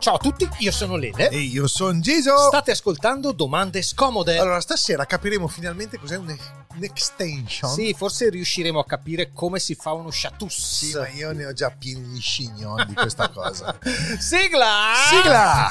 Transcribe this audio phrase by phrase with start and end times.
[0.00, 1.28] Ciao a tutti, io sono Lele.
[1.28, 2.34] E io sono Giso.
[2.46, 4.38] State ascoltando Domande Scomode.
[4.38, 6.34] Allora, stasera capiremo finalmente cos'è un,
[6.74, 7.70] un extension.
[7.70, 10.56] Sì, forse riusciremo a capire come si fa uno chatus.
[10.58, 13.76] Sì, ma io ne ho già pieni di scignon di questa cosa.
[14.18, 14.94] Sigla!
[15.10, 15.70] Sigla!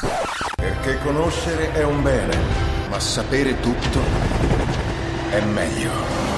[0.55, 2.37] Perché conoscere è un bene,
[2.87, 3.99] ma sapere tutto
[5.31, 6.28] è meglio.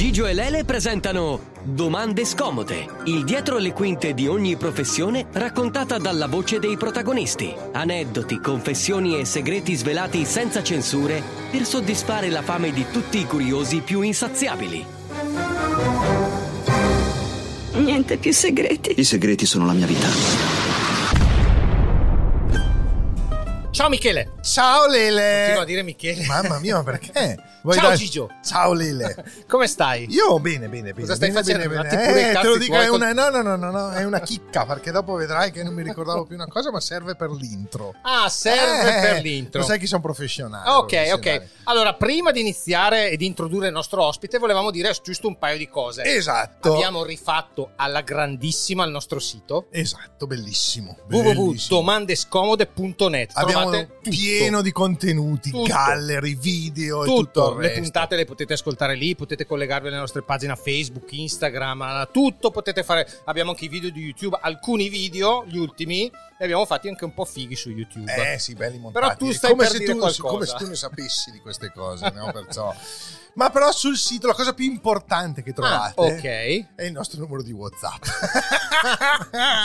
[0.00, 6.26] Gigio e Lele presentano Domande scomode, il dietro le quinte di ogni professione raccontata dalla
[6.26, 7.54] voce dei protagonisti.
[7.72, 13.80] Aneddoti, confessioni e segreti svelati senza censure per soddisfare la fame di tutti i curiosi
[13.80, 14.86] più insaziabili.
[17.74, 18.98] Niente più segreti.
[18.98, 20.08] I segreti sono la mia vita.
[23.70, 24.30] Ciao Michele.
[24.40, 25.40] Ciao Lele.
[25.40, 26.24] Continuo a dire Michele.
[26.24, 27.48] Mamma mia, ma perché?
[27.62, 28.30] Ciao, dare- Gigio.
[28.42, 29.24] Ciao Lele.
[29.46, 30.06] Come stai?
[30.10, 31.00] Io bene, bene, bene.
[31.00, 31.68] Cosa stai bene, facendo?
[31.68, 32.30] bene, bene.
[32.30, 34.90] Eh, te lo dico, è una, no, no, no, no, no, è una chicca perché
[34.90, 37.94] dopo vedrai che non mi ricordavo più una cosa, ma serve per l'intro.
[38.02, 39.60] Ah, serve Eh, per l'intro.
[39.60, 40.70] Lo sai che sono professionale.
[40.70, 41.42] Ok, ok.
[41.64, 45.58] Allora, prima di iniziare e di introdurre il nostro ospite, volevamo dire giusto un paio
[45.58, 46.02] di cose.
[46.04, 46.74] Esatto.
[46.74, 50.96] Abbiamo rifatto alla grandissima il nostro sito Esatto, bellissimo.
[51.08, 53.30] www.domandescomode.net.
[53.34, 59.14] Abbiamo pieno di contenuti, gallery, video e tutto, tutto le puntate le potete ascoltare lì,
[59.14, 63.06] potete collegarvi alle nostre pagine Facebook, Instagram, tutto potete fare.
[63.24, 67.12] Abbiamo anche i video di YouTube, alcuni video, gli ultimi, li abbiamo fatti anche un
[67.12, 68.32] po' fighi su YouTube.
[68.32, 69.04] Eh sì, belli montati.
[69.04, 70.22] Però tu stai come per se tu, qualcosa.
[70.22, 72.30] come se tu ne sapessi di queste cose, no?
[72.32, 72.74] Perciò.
[73.34, 76.24] Ma però sul sito la cosa più importante che trovate Ah, ok.
[76.74, 78.02] è il nostro numero di WhatsApp.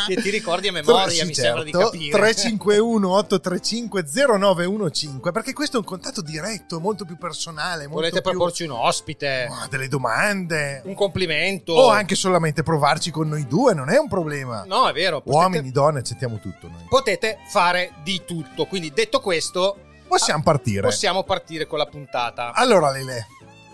[0.07, 1.89] che ti ricordi a memoria, Sì, mi sembra di certo.
[1.91, 2.11] capire.
[2.17, 8.31] 351 835 0915 perché questo è un contatto diretto, molto più personale, molto Volete più
[8.31, 11.73] proporci un ospite, Ah, delle domande un complimento?
[11.73, 14.63] o anche solamente provarci con noi due, non è un problema.
[14.67, 15.21] No, è vero.
[15.21, 16.85] Potete, Uomini, donne, accettiamo tutto noi.
[16.89, 18.65] potete fare di tutto.
[18.65, 19.77] Quindi, detto questo,
[20.07, 20.81] Possiamo partire.
[20.81, 22.53] possiamo partire con la puntata.
[22.53, 23.27] Allora, Lele,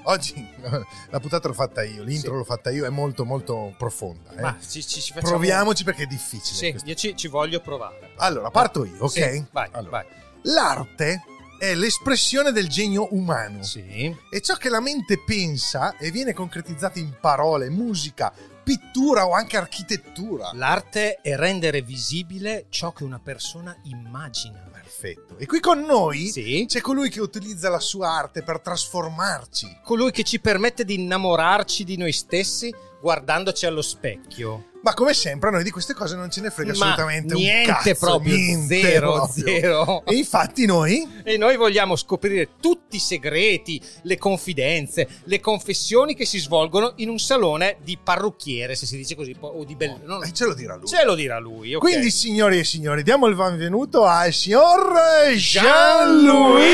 [0.03, 0.33] oggi
[1.09, 2.37] la puntata l'ho fatta io, l'intro Sì.
[2.37, 4.31] l'ho fatta io, è molto molto profonda.
[4.35, 4.41] eh.
[4.41, 5.33] Ma ci, ci- ci facciamo...
[5.33, 6.55] Proviamoci perché è difficile.
[6.55, 6.87] Sì, questo.
[6.89, 8.11] io ci, ci voglio provare.
[8.17, 9.11] Allora, parto io, ok?
[9.11, 10.05] Sì, vai, Allora, vai.
[10.43, 11.23] L'arte
[11.59, 13.61] è l'espressione del genio umano.
[13.63, 14.15] Sì.
[14.29, 18.33] È ciò che la mente pensa e viene concretizzato in parole, musica,
[18.63, 20.51] pittura o anche architettura.
[20.53, 24.69] L'arte è rendere visibile ciò che una persona immagina.
[24.71, 25.37] Perfetto.
[25.37, 26.65] E qui con noi Sì.
[26.67, 29.79] c'è colui che utilizza la sua arte per trasformarci.
[29.83, 34.65] Colui che ci permette di innamorarci di noi stessi guardandoci allo specchio.
[34.83, 37.69] Ma come sempre a noi di queste cose non ce ne frega Ma assolutamente niente
[37.69, 39.43] un cazzo, proprio, niente zero, proprio.
[39.45, 40.03] zero.
[40.05, 46.25] E infatti noi E noi vogliamo scoprire tutti i segreti, le confidenze, le confessioni che
[46.25, 49.99] si svolgono in un salone di parrucchiere, se si dice così, o di bel...
[50.03, 50.87] non- eh, ce lo dirà lui.
[50.87, 51.79] Ce lo dirà lui, ok?
[51.81, 54.93] Quindi signori e signori, diamo il benvenuto al signor
[55.35, 56.65] Jean-Louis.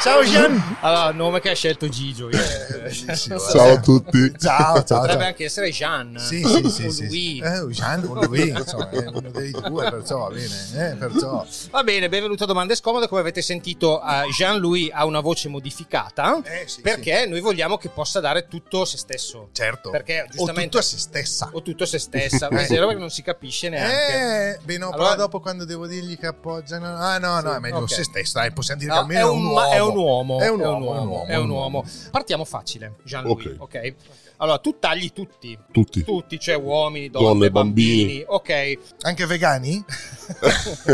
[0.00, 0.76] Ciao Jean.
[0.80, 2.28] Allora, nome che ha scelto Gigio.
[2.32, 4.32] Ciao a tutti.
[4.38, 5.28] Ciao, ciao, Potrebbe ciao.
[5.28, 6.16] anche essere Jean.
[6.18, 7.06] Sì, sì, sì, o sì.
[7.06, 7.42] Louis.
[7.42, 11.46] Eh, Jean o Louis, insomma, è uno dei due, perciò va bene, eh, perciò.
[11.70, 13.08] Va bene, benvenuto a Domande Scomode.
[13.08, 17.88] Come avete sentito, eh, Jean-Louis ha una voce modificata Eh, sì, perché noi vogliamo che
[17.88, 19.48] possa dare tutto se stesso.
[19.52, 19.90] Certo.
[19.90, 20.62] Perché o giustamente...
[20.64, 21.48] tutto a se stessa.
[21.52, 22.48] O tutto se stessa.
[22.48, 24.54] È vero perché non si capisce neanche.
[24.54, 26.94] Eh, beh no, Allora- però dopo quando devo dirgli che appoggiano...
[26.96, 27.90] Ah no, no, Sì, è meglio ok.
[27.92, 30.40] se stesso, dai, possiamo dire No, che almeno è, un, ma- è un uomo.
[30.40, 31.84] È un uomo, È un uomo.
[32.10, 33.48] Partiamo facile, Gianluigi.
[33.58, 33.60] Ok.
[33.60, 33.94] ok?
[34.38, 35.56] Allora, tu tagli tutti.
[35.72, 36.02] Tutti.
[36.02, 38.04] Tutti, cioè uomini, donne, Donne, bambini.
[38.04, 38.24] bambini.
[38.26, 38.78] Ok.
[39.02, 39.82] Anche vegani?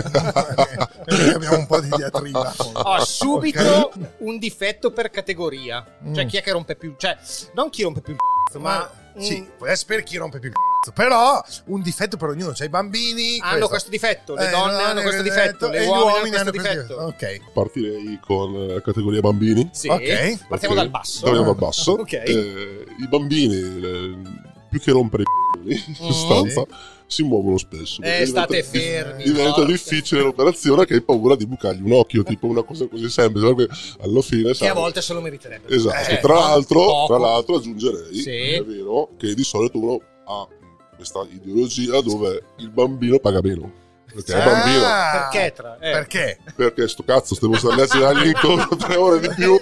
[1.34, 2.54] Abbiamo un po' di diatriba.
[2.74, 3.94] Ho subito Ok.
[4.18, 5.84] un difetto per categoria.
[6.12, 6.28] Cioè, Mm.
[6.28, 6.94] chi è che rompe più?
[6.96, 7.16] Cioè,
[7.54, 8.18] non chi rompe più il
[8.52, 8.88] c***o, ma.
[9.18, 10.60] Sì, mm, può essere per chi rompe più il c***o,
[10.94, 13.38] però un difetto per ognuno, cioè i bambini...
[13.40, 16.14] Hanno questo difetto, le Eh, donne hanno questo questo difetto, le e gli uomini hanno
[16.14, 16.94] uomini questo difetto.
[17.02, 17.40] Ok.
[17.52, 19.68] Partirei con eh, la categoria bambini.
[19.72, 19.88] Sì.
[19.88, 19.98] Ok.
[20.00, 21.20] Partiamo perché dal basso.
[21.22, 21.92] Partiamo dal basso.
[21.92, 22.12] Ok.
[22.12, 24.16] Eh, I bambini, eh,
[24.70, 26.10] più che rompere i c***i, in Mm.
[26.10, 26.64] sostanza,
[27.06, 28.00] si muovono spesso.
[28.02, 29.22] Eh, state Diventa- fermi.
[29.24, 29.72] Diventa forte.
[29.72, 33.74] difficile l'operazione che hai paura di bucargli un occhio, tipo una cosa così semplice, perché
[34.00, 35.74] alla fine Che sai- a volte se lo meriterebbe.
[35.74, 36.38] Esatto, Eh, tra, no?
[36.40, 38.30] l'altro, tra l'altro aggiungerei, Sì.
[38.52, 40.46] è vero, che di solito uno ha
[41.00, 43.72] questa ideologia dove il bambino paga meno.
[44.12, 45.90] Perché è bambino, Ah, Perché tra- eh.
[45.92, 46.38] Perché?
[46.56, 49.56] perché sto cazzo, stiamo a girargli intorno tre ore di più.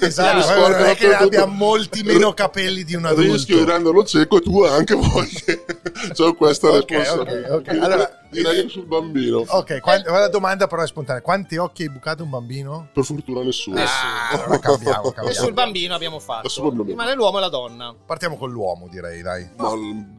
[0.00, 3.32] Esatto, sporco non è che abbia molti meno capelli di un adulto.
[3.32, 5.28] Rischio di renderlo cieco e tu anche vuoi.
[6.14, 7.54] C'ho questa Ok, responsabilità.
[7.54, 7.82] ok, ok.
[7.82, 9.44] Allora- direi che sul bambino.
[9.46, 11.22] Ok, qua- la domanda però è spontanea.
[11.22, 12.88] Quanti occhi hai bucato un bambino?
[12.92, 13.78] Per fortuna nessuno.
[13.80, 16.48] Ah, allora cambiamo, E sul bambino abbiamo fatto.
[16.48, 16.84] Sul bambino.
[16.84, 17.94] Rimane l'uomo e la donna.
[18.04, 19.48] Partiamo con l'uomo, direi, dai.
[19.56, 19.72] Ma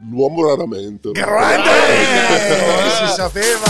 [0.09, 1.11] l'uomo raramente.
[1.11, 1.69] Grande!
[1.69, 3.67] Eh, si sapeva!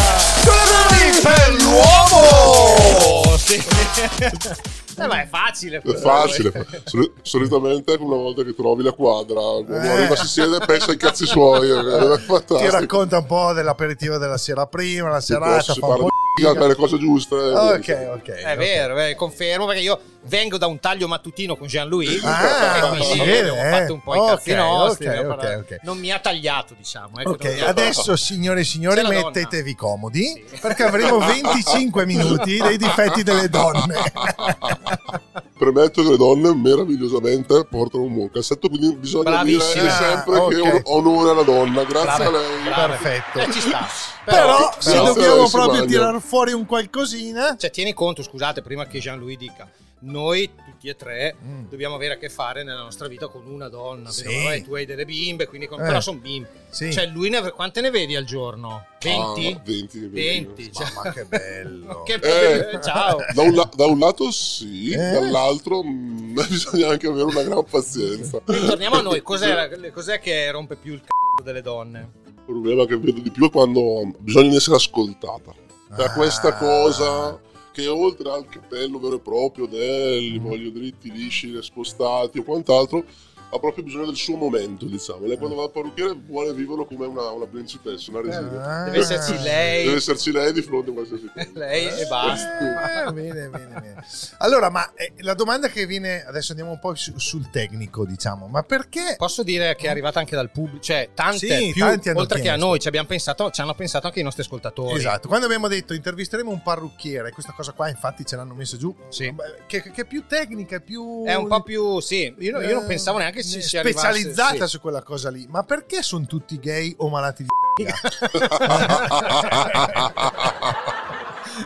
[1.24, 3.32] per l'uomo!
[3.44, 3.62] Sì.
[4.95, 5.81] Eh, ma è facile.
[5.84, 6.68] È facile.
[6.84, 9.88] Soli- solitamente una volta che trovi la quadra, quando Eh.
[9.88, 11.68] arriva si siede e pensa ai cazzi suoi.
[12.45, 16.68] Ti racconta un po' dell'aperitivo della sera prima, la serata, fa un po' di fare
[16.68, 17.35] le cose giuste.
[17.35, 18.30] Ok, ok.
[18.30, 22.97] È vero, eh, confermo perché io vengo da un taglio mattutino con Jean-Louis Ah, e
[22.97, 25.06] quindi bene, abbiamo fatto un po' i ok, cazzi nostri.
[25.07, 25.80] ok, abbiamo ok, parlato- ok.
[25.83, 27.19] Non mi ha tagliato, diciamo.
[27.19, 30.57] ecco, Ok, adesso signore e signori mettetevi comodi Sì.
[30.59, 33.95] perché avremo 25 minuti dei difetti delle donne.
[35.63, 39.81] Premetto che le donne meravigliosamente portano un buon cassetto, quindi bisogna Bravissima.
[39.81, 41.83] dire sempre Ah, che onore alla donna.
[41.86, 42.63] Grazie Brave, a lei.
[42.65, 42.88] brave.
[42.98, 43.39] Perfetto.
[43.39, 43.88] Eh, ci sta.
[44.25, 45.86] Però, se però- dobbiamo si proprio mangia.
[45.98, 49.69] tirar fuori un qualcosina, Cioè, tieni conto, scusate, prima che Jean-Louis dica,
[50.05, 51.65] noi tutti e tre Mm.
[51.69, 54.09] dobbiamo avere a che fare nella nostra vita con una donna.
[54.11, 54.23] Sì.
[54.23, 55.85] Però, vabbè, tu hai delle bimbe, quindi con- Eh.
[55.85, 56.50] però sono bimbe.
[56.69, 56.91] Sì.
[56.91, 57.51] Cioè, lui ne...
[57.51, 58.85] quante ne vedi al giorno?
[59.01, 59.53] 20?
[59.53, 60.71] Ah, 20, 20.
[60.73, 62.03] cioè- mamma che bello.
[62.05, 62.81] Che Eh.
[62.81, 63.17] Ciao.
[63.33, 64.97] Da un, la- da un lato sì, Eh?
[64.97, 68.39] dall'altro mm, bisogna anche avere una gran pazienza.
[68.39, 69.21] Quindi torniamo a noi.
[69.21, 72.11] Cos'è, cos'è che rompe più il c***o delle donne?
[72.25, 75.53] Il problema che vedo di più è quando bisogna essere ascoltata.
[75.95, 76.13] Da Ah.
[76.13, 77.39] questa cosa
[77.74, 83.04] che oltre al capello vero e proprio del voglio dritti, lisci, spostati o quant'altro,
[83.53, 85.25] ha proprio bisogno del suo momento, diciamo.
[85.25, 88.81] Lei quando va al parrucchiere vuole viverlo come una, una principessa, una regina.
[88.81, 88.83] Ah.
[88.85, 91.47] Deve esserci lei, Deve esserci lei di fronte a qualsiasi cosa.
[91.53, 93.03] lei e basta.
[93.05, 94.05] Ah, bene, bene, bene.
[94.39, 98.47] Allora, ma eh, la domanda che viene adesso andiamo un po' su- sul tecnico, diciamo,
[98.47, 102.09] ma perché Posso dire che è arrivata anche dal pubblico, cioè tante Sì, più, tanti
[102.09, 102.67] hanno oltre che a chiesto.
[102.67, 104.97] noi, ci, abbiamo pensato, ci hanno pensato anche i nostri ascoltatori.
[104.97, 108.94] Esatto, quando abbiamo detto intervisteremo un parrucchiere, questa cosa qua infatti ce l'hanno messo giù,
[109.09, 109.33] Sì.
[109.67, 111.23] Che, che è più tecnica, è più...
[111.25, 114.07] È un po' più, sì, io, io non eh, pensavo neanche ci si arrivasse.
[114.07, 114.72] specializzata sì.
[114.72, 115.48] su quella cosa lì.
[115.50, 117.84] Ma perché sono tutti gay o malati di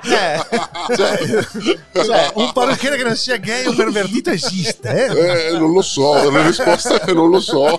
[0.04, 1.46] Eh, cioè,
[1.94, 5.48] cioè, un parrucchiere che non sia gay o pervertito esiste, eh?
[5.54, 7.78] Eh, non lo so, la risposta è non lo so.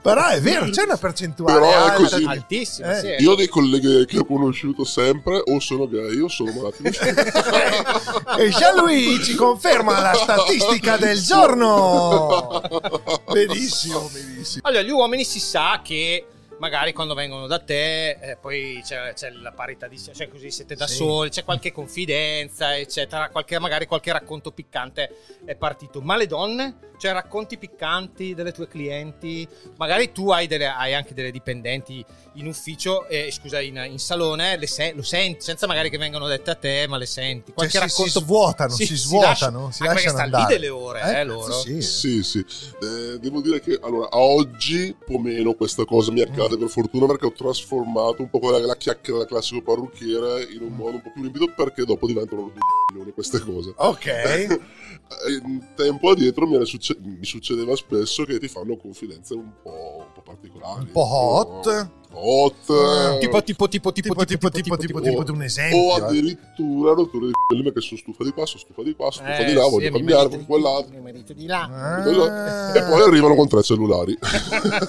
[0.00, 2.24] però è vero, c'è una percentuale Però è così.
[2.24, 2.98] altissimo, Eh.
[3.00, 3.22] sì.
[3.22, 6.82] Io ho dei colleghi che ho conosciuto sempre o sono gay o sono malati
[8.42, 12.60] e Jean-Louis ci conferma la statistica del giorno.
[13.32, 14.60] Benissimo, benissimo.
[14.66, 16.24] Allora, gli uomini si sa che
[16.58, 20.74] magari quando vengono da te, eh, poi c'è, c'è la parità di cioè così siete
[20.74, 20.96] da Sì.
[20.96, 23.28] soli, c'è qualche confidenza, eccetera.
[23.30, 25.10] Qualche, magari qualche racconto piccante
[25.44, 26.00] è partito.
[26.00, 29.46] Ma le donne, cioè racconti piccanti delle tue clienti,
[29.76, 34.56] magari tu hai, delle- hai anche delle dipendenti in ufficio, eh, scusa, in, in salone,
[34.56, 37.52] le se- lo senti, senza magari che vengano dette a te, ma le senti.
[37.52, 40.16] Qualche Cioè, si- racconto si svuotano, Sì, si si svuotano, lascia- si anche perché lasciano
[40.16, 40.54] stanno andare.
[40.54, 41.46] lì delle ore, eh, loro.
[41.46, 41.82] cazzo, sì.
[41.82, 42.44] Sì, sì.
[42.82, 46.68] Eh, devo dire che allora, a oggi un po' meno questa cosa mi accade per
[46.68, 50.74] fortuna perché ho trasformato un po' quella che la chiacchiera da classico parrucchiere in un
[50.74, 52.52] modo un po' più limpido perché dopo diventano
[52.92, 53.72] due queste cose.
[53.76, 54.60] Ok.
[55.74, 60.22] Tempo addietro mi, succe- mi succedeva spesso che ti fanno confidenze un po', un po'
[60.22, 60.84] particolari.
[60.86, 61.90] Un po' hot.
[62.12, 62.54] Hot.
[62.70, 65.22] Eh, Tipo, tipo, tipo, Tipo, tipo, tipo, tipo, tipo, tipo.
[65.24, 65.78] di un o esempio.
[65.96, 66.00] eh.
[66.02, 69.44] addirittura rotture di quelli perché sono stufa di qua, sono stufa di qua, stufa Eh,
[69.44, 70.94] di là, voglio cambiare, voglio quell'altro.
[70.96, 71.62] mi merito di là.
[71.70, 72.76] Ah.
[72.76, 74.16] E poi arrivano con tre cellulari.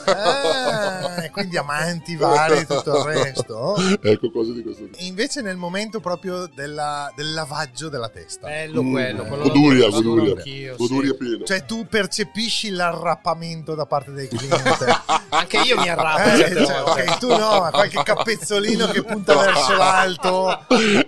[0.06, 3.76] Ah, e quindi amanti vari e tutto il resto.
[4.02, 4.98] ecco, cose di questo tipo.
[4.98, 8.48] E invece nel momento proprio della- del lavaggio della testa.
[8.48, 9.26] Bello quello.
[9.26, 10.76] quello goduria, goduria.
[10.76, 11.44] Goduria piena.
[11.46, 14.86] Cioè tu percepisci l'arrappamento da parte del cliente.
[15.30, 16.44] Anche io mi arrabbo.
[16.44, 17.06] Eh, cioè.
[17.12, 20.66] Ok, tu no, ma qualche capezzolino che punta verso l'alto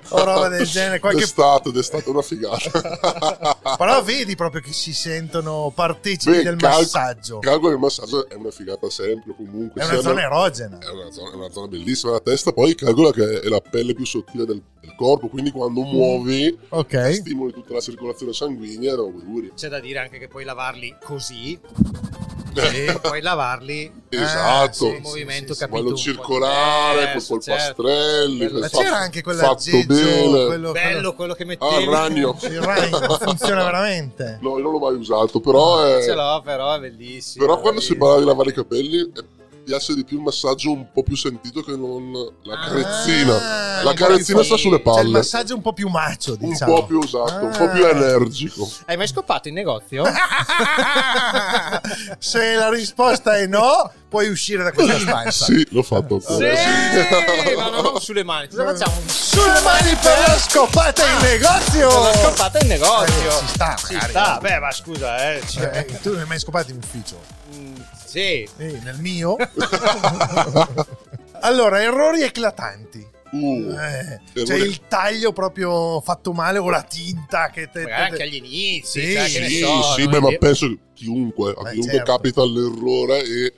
[0.09, 0.99] o roba del genere.
[0.99, 1.19] Qualche...
[1.21, 3.57] D'estate, d'estate è una figata.
[3.77, 7.39] Però vedi proprio che si sentono partecipi Beh, del cal- massaggio.
[7.39, 9.81] Calcolo che il massaggio è una figata sempre, comunque.
[9.81, 10.77] È una zona nel- erogena.
[10.79, 13.93] È una, zona, è una zona bellissima la testa, poi calcola che è la pelle
[13.93, 17.13] più sottile del, del corpo, quindi quando muovi Ok.
[17.15, 19.51] stimoli tutta la circolazione sanguigna e lo goduria.
[19.55, 21.59] C'è da dire anche che puoi lavarli così.
[22.53, 24.73] E poi lavarli Esatto.
[24.73, 27.27] sì, un movimento sì, capito quello circolare, col certo.
[27.27, 28.59] polpastrelli, Bello.
[28.59, 32.33] Ma fatto- c'era anche quell'aggeggio, quello, bello quello che mettevi Ah, il ragno.
[32.33, 34.37] quello- il ragno, funziona veramente.
[34.41, 36.03] No, io non l'ho mai usato, però è...
[36.03, 39.23] ce l'ho però è bellissimo Però quando si parla di lavare i capelli eh,
[39.63, 42.11] piace di più il massaggio un po' più sentito che non
[42.43, 43.33] la Ah, carezzina.
[43.83, 45.09] la un po' carezzina sta sulle C'è il palle.
[45.11, 46.73] massaggio un po' più macio, un diciamo.
[46.73, 47.67] po' più usato, un po' Ah.
[47.69, 48.69] più energico.
[48.85, 50.03] hai mai scopato in negozio?
[52.19, 55.45] Se la risposta è no, puoi uscire da questa stanza.
[55.45, 56.19] Sì, l'ho fatto.
[56.19, 57.55] sì ancora.
[57.69, 59.01] ma non sulle mani cosa facciamo?
[59.07, 61.87] Sulle mani per la scopata in negozio!
[61.87, 64.09] Per la scopata in negozio Eh, ci sta, ci magari.
[64.11, 67.19] sta beh ma scusa eh, cioè, Eh, tu non hai mai scopato in ufficio?
[67.55, 67.75] mm,
[68.05, 69.35] sì Eh, nel mio?
[71.41, 73.07] allora, errori eclatanti.
[73.31, 77.91] Uh, Eh, c'è errori- il taglio proprio fatto male o la tinta che te, te-
[77.91, 81.53] anche agli inizi Sì, cioè, che ne Sì, so, sì, beh, ma penso che chiunque,
[81.57, 82.11] a Beh, chiunque certo.
[82.11, 83.53] capita l'errore e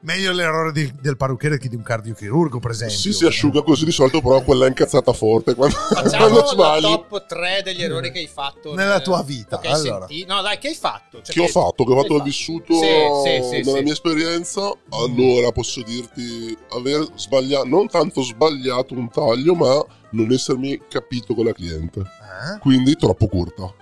[0.00, 2.96] Meglio l'errore di- del parrucchiere che di un cardiochirurgo, per esempio.
[2.96, 6.46] sì, si asciuga così di solito, però quella è incazzata forte quando, Facciamo quando la
[6.46, 6.82] sbagli.
[6.82, 10.06] top 3 degli errori che hai fatto Nella nel- tua vita, che allora.
[10.06, 11.20] senti- No, dai, che hai fatto?
[11.20, 12.86] Cioè, che ho fatto, che ho fatto ho vissuto Sì,
[13.24, 13.82] sì, sì, nella sì.
[13.82, 20.80] mia esperienza, allora posso dirti aver sbagliato, non tanto sbagliato un taglio, ma non essermi
[20.88, 22.00] capito con la cliente.
[22.00, 22.58] Eh?
[22.60, 23.74] Quindi troppo corta.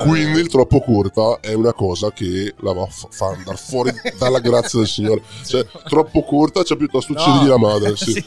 [0.00, 4.38] Quindi il troppo corta è una cosa che la va a fa, andare fuori dalla
[4.38, 5.22] grazia del Signore.
[5.44, 7.20] Cioè, troppo corta, c'è piuttosto No.
[7.20, 7.94] uccidigli la madre.
[8.04, 8.12] Sì.
[8.12, 8.24] Sì.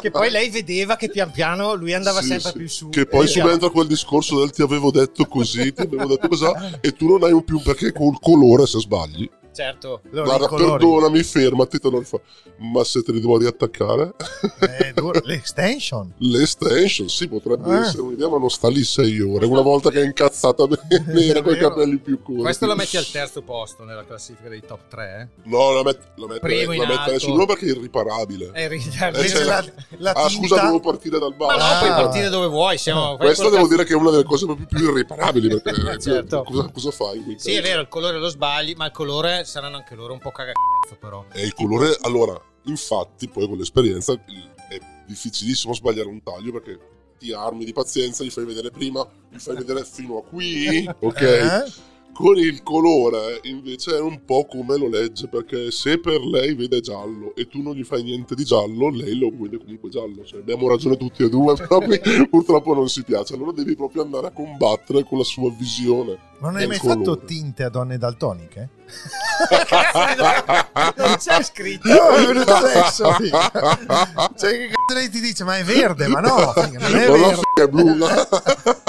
[0.00, 2.56] che poi lei vedeva che pian piano lui andava Sì, sempre sì.
[2.58, 2.88] più su.
[2.90, 6.44] Che poi subentra quel discorso del ti avevo detto così, ti avevo detto così,
[6.80, 9.28] e tu non hai un più perché col colore se sbagli.
[9.52, 10.00] Certo.
[10.12, 10.70] allora, Guarda, i colori.
[10.70, 12.20] perdonami, fermati, te lo fa.
[12.58, 14.14] Ma se te li devo riattaccare?
[14.60, 14.92] Eh,
[15.24, 16.12] L'extension.
[16.18, 17.80] L'estension, sì, potrebbe Eh.
[17.80, 19.46] essere un'idea, ma non sta lì sei ore.
[19.46, 22.42] Una volta che è incazzata bene, era con i capelli più corti.
[22.42, 25.30] Questo lo metti al terzo posto nella classifica dei top 3.
[25.44, 27.18] No, la, met- la metterei, Primo in la metterei alto.
[27.26, 28.50] sul uno perché è irriparabile.
[28.54, 29.18] Eh, Eh, ritardo.
[29.20, 29.64] c'è la,
[29.98, 31.58] la ah, tinta- scusa, devo partire dal Ma basso.
[31.58, 32.78] no, Ah, puoi partire dove vuoi.
[32.78, 35.60] Siamo, Questa devo cazzo- dire che è una delle cose proprio più irriparabili.
[35.60, 36.44] Perché eh, Certo.
[36.44, 37.34] cosa, cosa fai?
[37.38, 40.30] Sì, è vero, il colore lo sbagli, ma il colore saranno anche loro un po'
[40.30, 41.24] cagazzo però.
[41.32, 46.78] E il colore, allora, infatti, poi con l'esperienza è difficilissimo sbagliare un taglio perché
[47.18, 51.20] ti armi di pazienza, gli fai vedere prima, gli fai vedere fino a qui, ok?
[51.20, 51.72] Eh?
[52.12, 56.80] Con il colore invece è un po' come lo legge, perché se per lei vede
[56.80, 60.24] giallo e tu non gli fai niente di giallo, lei lo vede comunque giallo.
[60.24, 61.98] Cioè, abbiamo ragione tutti e due, però qui
[62.28, 63.34] purtroppo non si piace.
[63.34, 66.28] Allora devi proprio andare a combattere con la sua visione.
[66.40, 66.98] Non hai mai colore.
[66.98, 68.68] fatto tinte a donne daltoniche?
[70.96, 71.88] non c'è scritto.
[71.88, 73.12] No, è venuto adesso.
[73.12, 73.50] figa.
[74.36, 75.44] Cioè, che cazzo lei ti dice?
[75.44, 77.34] Ma è verde, ma no, figa, non è la verde.
[77.34, 77.96] figa è blu.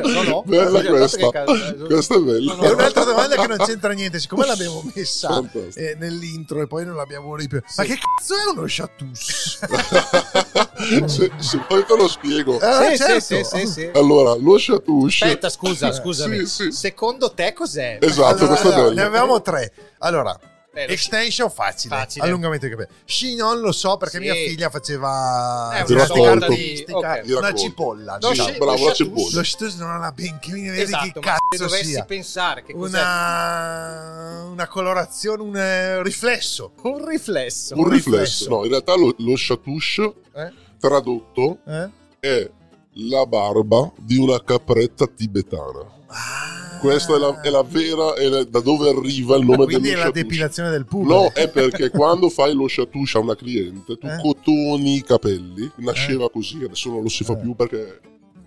[0.00, 0.42] No, è vero, no, no.
[0.46, 1.16] Bella detto questa.
[1.16, 2.56] che cazzo- Questa è bella.
[2.58, 5.42] E un'altra domanda che non c'entra niente, siccome l'abbiamo messa
[5.74, 7.60] eh, nell'intro e poi non l'abbiamo più.
[7.76, 9.12] Ma che cazzo è uno chatouche?
[11.08, 12.58] se, se poi te lo spiego.
[12.58, 13.20] Ah, Sì, certo.
[13.20, 13.90] sì, sì, sì, sì.
[13.94, 15.24] Allora, lo chatouche.
[15.24, 16.38] Aspetta, scusa, scusami.
[16.46, 16.72] Sì, sì.
[16.72, 17.98] Secondo te cos'è?
[18.00, 19.00] Esatto, Allora, questo è allora, bello.
[19.00, 19.72] ne avevamo tre.
[19.98, 20.38] Allora,
[20.74, 22.24] Eh, lo- extension facile, Facile.
[22.26, 22.98] allungamento dei capelli.
[23.04, 24.22] Chignon lo so perché Sì.
[24.22, 27.20] mia figlia faceva È una sorta di- artistica, ok.
[27.22, 28.18] Di una cipolla.
[28.20, 29.36] Lo sci- bravo, lo cipolla.
[29.36, 32.04] Lo Stus non ha la benché vedi Esatto, che cazzo dovessi sia.
[32.04, 36.72] pensare che Una, una colorazione, un eh, riflesso.
[36.82, 37.74] un riflesso.
[37.74, 38.16] Un un riflesso.
[38.20, 38.48] riflesso.
[38.48, 40.52] No, in realtà lo, lo chatouche Eh?
[40.78, 41.90] tradotto Eh?
[42.20, 42.50] è
[42.94, 45.80] la barba di una capretta tibetana.
[46.06, 46.71] Ah.
[46.82, 49.94] Questa è la, è la vera, è la- da dove arriva il nome Quindi è
[49.96, 51.14] la depilazione del pubblico.
[51.14, 54.18] No, è perché quando fai lo chatouche a una cliente, tu Eh?
[54.20, 57.36] cotoni i capelli, nasceva così, adesso non lo si fa Eh.
[57.38, 58.00] più perché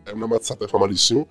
[0.04, 1.27] è una mazzata e fa malissimo,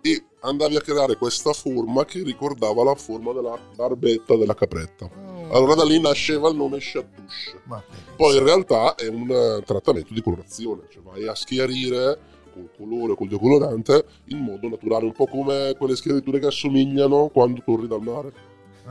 [0.00, 5.10] e andavi a creare questa forma che ricordava la forma della barbetta della capretta.
[5.50, 7.60] Allora da lì nasceva il nome chatouche.
[7.64, 7.82] Ma-
[8.16, 12.18] Poi in realtà è un eh, trattamento di colorazione, cioè vai a schiarire
[12.56, 17.60] col colore, col decolorante, in modo naturale, un po' come quelle schiariture che assomigliano quando
[17.64, 18.32] torni dal mare,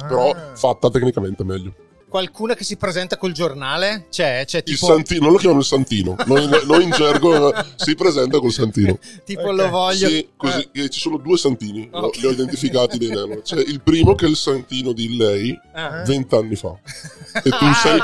[0.08, 0.56] però Ah.
[0.56, 1.74] fatta tecnicamente meglio.
[2.16, 4.06] Qualcuna che si presenta col giornale?
[4.10, 7.66] C'è, c'è Il tipo, santino, non lo chiamano il santino, noi, noi in gergo eh,
[7.76, 8.98] si presenta col santino.
[9.26, 9.54] tipo Ok.
[9.58, 10.08] lo voglio.
[10.08, 12.16] Sì, così, e ci sono due santini, lo- Ok.
[12.20, 13.16] li ho identificati bene.
[13.16, 13.42] allora.
[13.42, 16.04] C'è il primo che è il santino di lei Ah.
[16.04, 16.74] vent'anni fa.
[17.36, 18.00] E tu Ah, sei...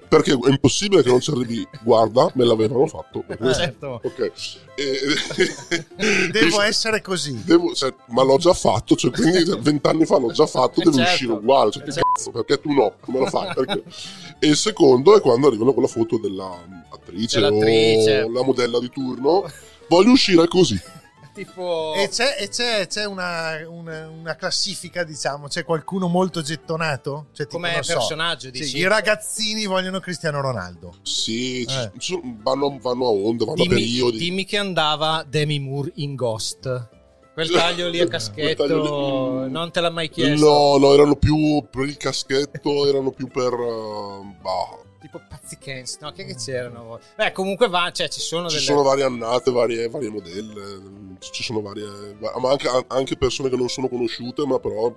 [0.00, 0.08] ok.
[0.08, 1.64] Perché è impossibile che non ci arrivi.
[1.84, 3.22] Guarda, me l'avevano fatto.
[3.54, 4.00] Certo.
[4.02, 4.32] Ok.
[4.74, 7.40] E- Devo essere così.
[7.44, 11.10] Devo- cioè, ma l'ho già fatto, cioè, quindi vent'anni fa l'ho già fatto, deve Certo.
[11.12, 11.70] uscire uguale.
[11.70, 12.05] Cioè, Certo.
[12.16, 12.94] Cazzo, perché tu no?
[13.00, 13.52] Come lo fai?
[13.54, 13.84] Perché?
[14.38, 18.22] E il secondo è quando arrivano con la foto dell'attrice Dell'attrice.
[18.22, 19.44] o la modella di turno.
[19.88, 20.80] Voglio uscire così.
[21.34, 21.92] tipo...
[21.94, 27.26] E c'è, e c'è, c'è una, una- una classifica, diciamo, c'è qualcuno molto gettonato?
[27.32, 28.78] Cioè, tipo, Come non so, personaggio, sì, dici?
[28.78, 30.94] I ragazzini vogliono Cristiano Ronaldo.
[31.02, 31.90] Sì, ci- Eh.
[31.98, 34.16] ci sono- vanno, vanno a onda, vanno a Dimmi, periodi.
[34.18, 36.88] dimmi che andava Demi Moore in Ghost.
[37.36, 38.64] Quel taglio lì a caschetto,
[39.44, 40.42] lì- non te l'ha mai chiesto?
[40.42, 43.52] No, no, erano più per il caschetto, erano più per...
[43.52, 46.12] uh, bah, Tipo Pazzicans, no?
[46.12, 46.98] Che, che c'erano?
[47.14, 48.66] Beh, comunque va, cioè ci sono Ci delle...
[48.66, 52.16] sono varie annate, varie, varie modelle, ci sono varie...
[52.18, 54.90] ma anche, anche persone che non sono conosciute, ma però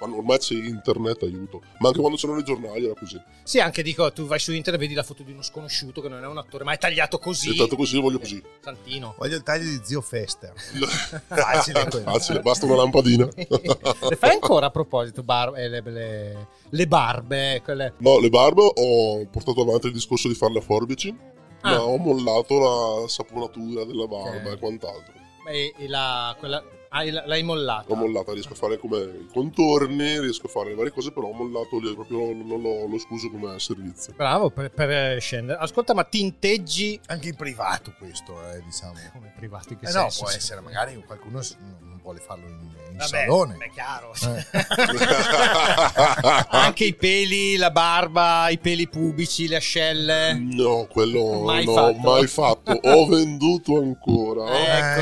[0.00, 1.62] ormai c'è internet, aiuto.
[1.78, 3.20] Ma anche quando c'erano i giornali era così.
[3.42, 6.08] Sì, anche dico, tu vai su internet e vedi la foto di uno sconosciuto che
[6.08, 7.50] non è un attore, ma è tagliato così.
[7.50, 8.42] E tanto così voglio così.
[8.60, 9.14] Santino.
[9.18, 10.52] Voglio il taglio di Zio Fester.
[11.26, 12.10] Facile quello.
[12.10, 13.28] Facile, basta una lampadina.
[13.36, 17.94] le fai ancora a proposito, bar- eh, le, le- le barbe, quelle...
[17.98, 21.70] No, le barbe ho portato avanti il discorso di fare le forbici, Ah.
[21.70, 22.58] ma ho mollato
[23.02, 24.54] la saponatura della barba Ok.
[24.54, 25.12] e quant'altro.
[25.48, 27.86] E, e la, quella, ah, l'hai mollata.
[27.88, 31.28] L'ho mollata, riesco a fare come i contorni, riesco a fare le varie cose, però
[31.28, 34.12] ho mollato lì, proprio non l'ho, l'ho escluso come servizio.
[34.16, 35.58] Bravo per, per eh, scendere.
[35.58, 38.94] Ascolta, ma tinteggi Anche in privato questo, eh, diciamo.
[39.12, 40.22] come privati che Eh no, senso?
[40.22, 41.40] può essere, magari qualcuno
[41.80, 42.54] non vuole farlo in,
[42.92, 43.56] in Vabbè, salone.
[43.58, 44.12] è chiaro.
[44.14, 44.46] Eh.
[46.56, 50.34] Anche i peli, la barba, i peli pubici, le ascelle.
[50.34, 51.98] No, quello Mai no, fatto.
[51.98, 52.78] mai fatto.
[52.84, 54.44] Ho venduto ancora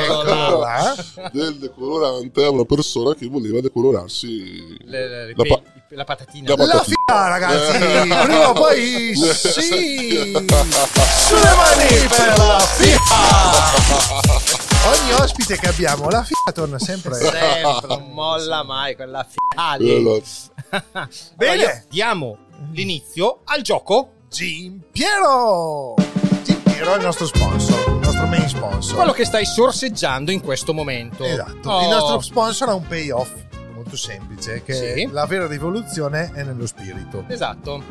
[0.00, 0.94] Eccolo Eccolo là.
[1.14, 1.30] là.
[1.30, 6.54] del decolorante a una persona che voleva decolorarsi Le- le- i la, pa- la patatina.
[6.56, 6.96] la La patatina.
[7.04, 7.76] figa, ragazzi!
[7.76, 8.06] Eh.
[8.24, 10.32] Prima o poi sì!
[11.26, 13.02] Sulle mani per la figa!
[14.86, 17.14] Ogni ospite che abbiamo, la figa torna sempre.
[17.14, 20.02] Sempre, non molla mai quella fiali.
[20.02, 20.20] no.
[21.36, 21.86] Bene.
[21.88, 22.36] diamo
[22.72, 24.10] l'inizio al gioco.
[24.28, 25.94] Gimpiero!
[26.42, 28.96] Gimpiero è il nostro sponsor, il nostro main sponsor.
[28.96, 31.24] Quello che stai sorseggiando in questo momento.
[31.24, 31.70] Esatto.
[31.70, 31.82] Oh.
[31.82, 33.30] Il nostro sponsor ha un payoff
[33.74, 35.08] molto semplice, che Sì.
[35.10, 37.82] la vera rivoluzione è nello spirito, Esatto.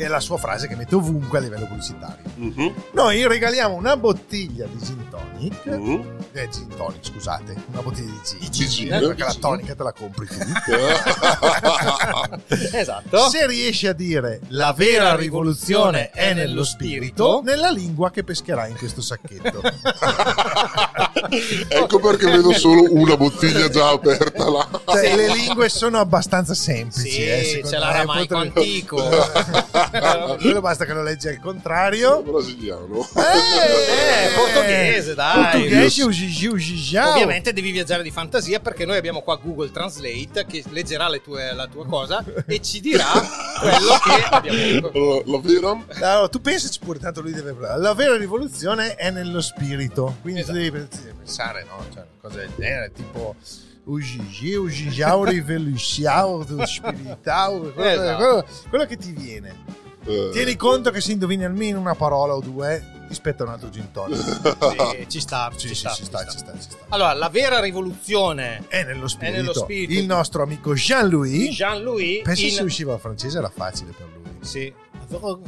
[0.00, 2.24] Che è la sua frase che mette ovunque a livello pubblicitario.
[2.36, 6.16] Mhm, Noi regaliamo una bottiglia di gin tonic, mhm.
[6.32, 8.38] eh, gin tonic, scusate, una bottiglia di gin.
[8.48, 9.40] Di gin, perché di la gin.
[9.40, 10.38] tonica te la compri tu.
[12.72, 13.28] Esatto.
[13.28, 18.78] Se riesci a dire la vera rivoluzione è nello spirito, nella lingua che pescherai in
[18.78, 19.60] questo sacchetto.
[21.68, 24.66] ecco perché vedo solo una bottiglia già aperta là.
[24.86, 27.10] Cioè, le lingue sono abbastanza semplici.
[27.10, 29.88] Sì, eh, c'è l'aramaico Potrei- antico.
[30.40, 32.22] Quello basta che lo leggi al contrario.
[32.22, 33.00] Brasiliano.
[33.00, 35.42] Eh, portoghese, dai.
[35.42, 36.96] Portoghese, ugi-.
[36.96, 41.52] Ovviamente devi viaggiare di fantasia perché noi abbiamo qua Google Translate che leggerà le tue-
[41.54, 43.04] la tua cosa e ci dirà
[43.60, 47.80] quello che abbiamo la vera Allora, tu pensaci pure, tanto lui deve parlare.
[47.80, 50.16] La vera rivoluzione è nello spirito.
[50.22, 50.56] Quindi Esatto.
[50.56, 51.84] tu devi pens- pensare, no?
[51.92, 53.34] Cioè, cosa del genere, tipo
[53.84, 58.16] Ugigi, Ugigiao, Rivoluziao, Spiritao, quello, Esatto.
[58.16, 59.64] quello- quello che ti viene.
[60.06, 63.68] eh, Tieni conto che se indovini almeno una parola o due, ti spetta un altro
[63.70, 63.88] gin.
[63.92, 66.76] Sì, ci sta, ci, sta, ci sta, ci sta, ci sta.
[66.88, 69.36] Allora, la vera rivoluzione È nello spirito.
[69.36, 69.92] nello spirito.
[70.00, 71.50] Il nostro amico Jean-Louis.
[71.54, 74.36] Jean-Louis Penso in- se usciva il francese era facile per lui.
[74.40, 74.72] Sì.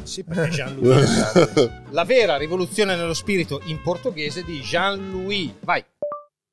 [0.02, 1.80] Sì, perché Jean-Louis.
[1.90, 5.52] La vera rivoluzione nello spirito in portoghese di Jean-Louis.
[5.60, 5.84] Vai.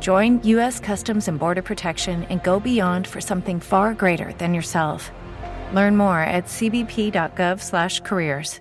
[0.00, 0.80] Join U.S.
[0.80, 5.10] Customs and Border Protection and go beyond for something far greater than yourself.
[5.74, 8.60] Learn more at cbp.gov/careers.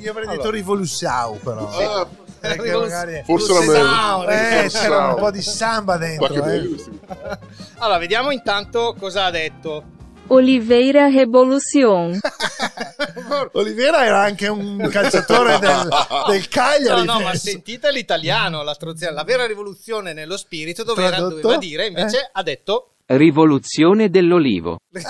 [0.00, 1.68] Io avrei detto rivoluziao però.
[1.68, 2.06] Ah,
[2.44, 3.22] Perché Rivoluz- magari...
[3.24, 4.42] forse era Sound, meglio.
[4.42, 6.34] Eh, Forse c'era un era- po' di samba Ma dentro.
[6.34, 6.68] che bello Eh.
[6.68, 7.00] questi-
[7.78, 9.84] Allora, vediamo intanto cosa ha detto.
[10.28, 12.18] Oliveira Revolution.
[13.52, 15.88] Olivera era anche un calciatore del,
[16.28, 17.04] del No, Cagliari.
[17.04, 17.48] no, ma penso.
[17.48, 19.10] sentite l'italiano, la.
[19.12, 22.30] La vera rivoluzione nello spirito doveva, doveva dire, invece Eh?
[22.32, 24.78] ha detto Rivoluzione dell'olivo.
[24.90, 25.00] Eh,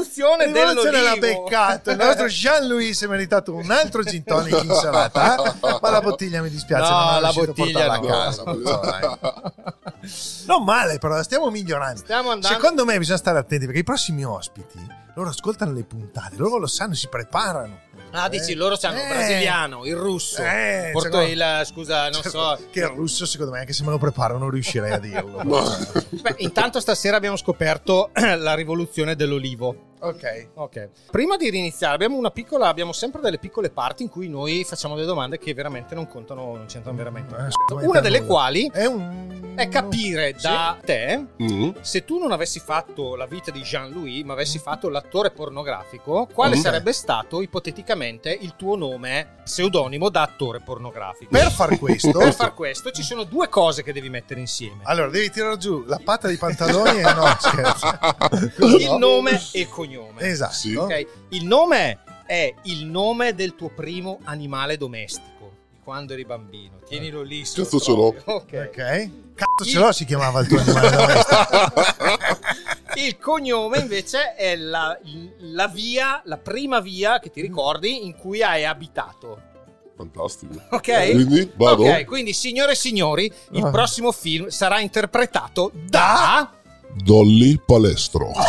[0.00, 1.90] la rivoluzione, Rivoluzione l'ha beccato.
[1.90, 5.36] Il nostro Jean-Louis si è meritato un altro gin tonic in salata.
[5.36, 5.52] eh?
[5.80, 6.90] Ma la bottiglia mi dispiace.
[6.90, 7.92] No, non la bottiglia no.
[7.92, 8.42] a casa.
[10.46, 12.00] Non male, però stiamo migliorando.
[12.00, 16.36] Stiamo andando- Secondo me bisogna stare attenti perché i prossimi ospiti loro ascoltano le puntate,
[16.36, 17.78] loro lo sanno, si preparano.
[18.12, 19.08] Ah, dici, loro sanno il Eh.
[19.08, 20.42] brasiliano, il russo.
[20.42, 22.58] Eh, Porto cioè, il, scusa, non Certo, so.
[22.70, 25.42] Che il russo, secondo me, anche se me lo preparo, non riuscirei a dirlo.
[26.10, 29.88] Beh, intanto stasera abbiamo scoperto la rivoluzione dell'olivo.
[30.00, 30.48] Ok.
[30.54, 30.88] Ok.
[31.10, 32.68] Prima di riniziare, abbiamo una piccola.
[32.68, 36.56] Abbiamo sempre delle piccole parti in cui noi facciamo delle domande che veramente non contano,
[36.56, 37.34] non c'entrano veramente.
[37.34, 38.30] Eh, Una delle nulla.
[38.32, 39.49] quali È un...
[39.54, 41.70] è capire da te Mm.
[41.80, 46.56] se tu non avessi fatto la vita di Jean-Louis, ma avessi fatto l'attore pornografico, quale
[46.56, 46.60] Mm.
[46.60, 51.30] sarebbe stato ipoteticamente il tuo nome pseudonimo da attore pornografico?
[51.30, 52.18] Per far questo...
[52.18, 54.82] Per far questo ci sono due cose che devi mettere insieme.
[54.84, 57.98] Allora, devi tirare giù la patta dei pantaloni e no, scherzo.
[58.78, 60.20] Il nome e il cognome.
[60.22, 60.52] Esatto.
[60.54, 60.74] Sì.
[60.74, 65.29] Ok, Il nome è il nome del tuo primo animale domestico di
[65.82, 66.78] quando eri bambino.
[66.86, 67.42] Tienilo lì.
[67.42, 68.14] Cazzo ce l'ho.
[68.24, 68.68] Ok.
[68.68, 69.10] Ok.
[69.34, 71.46] Cazzo ce l'ho si chiamava il tuo animale domestico.
[72.96, 74.98] Il cognome invece è la,
[75.38, 79.40] la via, la prima via che ti ricordi in cui hai abitato.
[79.96, 80.54] Fantastico.
[80.70, 81.10] Ok?
[81.12, 81.84] Quindi vado.
[81.84, 83.70] Ok, quindi signore e signori, il Ah.
[83.70, 86.50] prossimo film sarà interpretato da...
[86.92, 88.32] Dolly Palestro.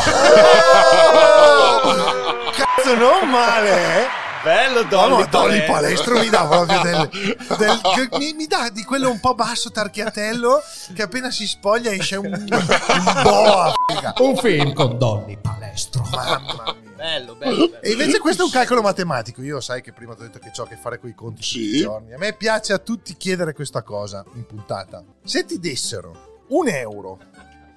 [2.55, 3.69] Cazzo, non male,
[4.01, 4.07] eh?
[4.43, 7.09] Bello Dolly, Dolly Palestro mi dà proprio del,
[7.57, 10.59] del- che- mi, mi dà di quello un po' basso tarchiatello
[10.93, 13.73] che appena si spoglia esce un, un boa.
[14.19, 16.07] Un film con Dolly Palestro.
[16.11, 16.89] Mamma mia.
[16.95, 17.81] Bello, bello, bello.
[17.81, 19.41] E invece questo è un calcolo matematico.
[19.41, 21.43] Io sai che prima ti ho detto che ho a che fare con i conti
[21.43, 21.59] Sì.
[21.65, 22.13] tutti i giorni.
[22.13, 25.03] A me piace a tutti chiedere questa cosa in puntata.
[25.23, 27.19] Se ti dessero un euro,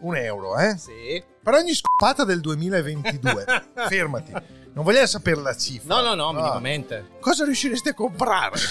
[0.01, 0.77] un euro, eh?
[0.79, 1.23] Sì.
[1.43, 3.45] Per ogni scopata del 2022,
[3.89, 4.33] fermati.
[4.75, 5.95] Non vogliamo sapere la cifra.
[5.95, 7.11] No, no, no, minimamente.
[7.21, 8.57] Cosa riusciresti a comprare?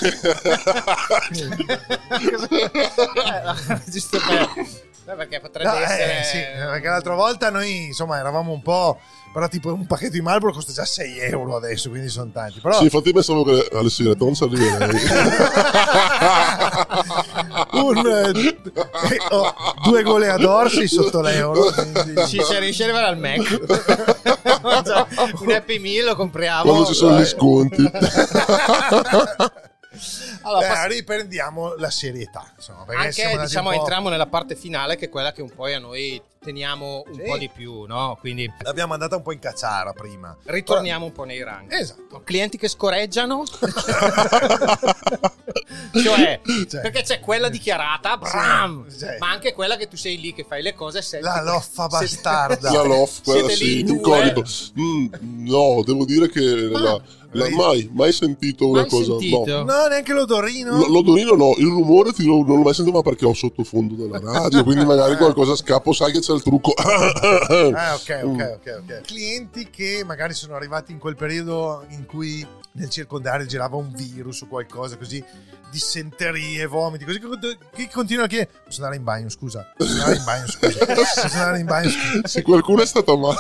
[2.13, 4.50] Eh, Giusto per...
[5.06, 6.24] Beh, perché potrebbe No, eh, essere...
[6.24, 6.38] sì,
[6.70, 9.00] perché l'altra volta noi insomma eravamo un po'.
[9.34, 12.60] Però tipo un pacchetto di Marlboro costa già 6 euro adesso, quindi sono tanti.
[12.60, 15.02] Però Sì, infatti pensavo che alle sigarette non si arriverei.
[17.72, 18.56] un, eh,
[19.32, 21.63] oh, due goleador sei sotto l'euro.
[21.72, 23.60] quindi- Ci, se riesci ad arrivare al Mac
[25.41, 27.91] un Happy Meal lo compriamo Quando ci sono gli sconti.
[30.43, 32.46] allora, Beh, riprendiamo la serietà.
[32.56, 36.22] Insomma, anche diciamo entriamo nella parte finale che è quella che un po' a noi
[36.43, 37.21] teniamo un Sì.
[37.23, 38.17] po' di più no?
[38.19, 40.36] quindi L'abbiamo andata un po' in cacciara prima.
[40.45, 42.21] ritorniamo un po' nei ranghi Esatto.
[42.23, 43.43] clienti che scorreggiano
[46.03, 46.82] cioè Cioè.
[46.82, 49.06] perché c'è quella dichiarata bram, Sì.
[49.19, 52.71] ma anche quella che tu sei lì che fai le cose e La loffa bastarda.
[52.71, 54.43] La lof, quella Siete lì sì, incognito.
[54.79, 55.08] Mm,
[55.49, 57.01] no, devo dire che la-
[57.34, 59.17] la- mai, mai sentito una Mai cosa.
[59.17, 59.43] sentito?
[59.46, 59.63] No.
[59.63, 60.78] No, neanche l'odorino.
[60.80, 63.96] L- L'odorino no, il rumore ti lo- non l'ho mai sentito ma perché ho sottofondo
[63.96, 66.74] della radio, quindi magari qualcosa scappo, sai che c'è il trucco.
[67.74, 68.34] Ah, ok, Mm.
[68.34, 69.02] ok, ok, ok.
[69.02, 74.41] Clienti che magari sono arrivati in quel periodo in cui nel circondario girava un virus
[74.41, 75.23] o qualcosa così,
[75.69, 79.29] dissenterie, vomiti, così che continuano a chiedere: Posso andare in bagno?
[79.29, 80.47] Scusa, posso andare in bagno?
[80.47, 81.89] Scusa, posso andare in bagno?
[81.89, 82.27] Scusa.
[82.27, 83.38] Se qualcuno è stato male,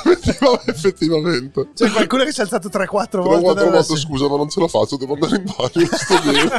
[0.65, 1.69] effettivamente.
[1.73, 3.17] C'è qualcuno che si è alzato 3-4 Tre volte.
[3.17, 5.87] o quattro dalla volte, se- scusa, ma non ce la faccio, devo andare in bagno.
[5.91, 6.49] sto bene.